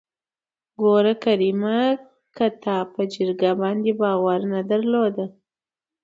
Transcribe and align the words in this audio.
ګوره 0.81 1.13
کريمه 1.23 1.79
که 2.35 2.45
تا 2.63 2.77
په 2.93 3.01
جرګه 3.13 3.51
باندې 3.61 3.91
باور 4.01 4.39
نه 4.53 4.61
درلوده. 4.69 5.25